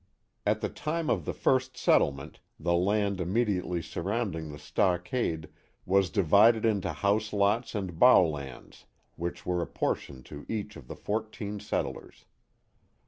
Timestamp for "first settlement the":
1.33-2.73